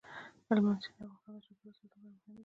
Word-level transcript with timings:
هلمند 0.47 0.79
سیند 0.83 0.97
د 0.99 1.01
افغانستان 1.13 1.35
د 1.37 1.43
چاپیریال 1.45 1.75
ساتنې 1.79 2.09
لپاره 2.09 2.27
مهم 2.27 2.35
دي. 2.35 2.39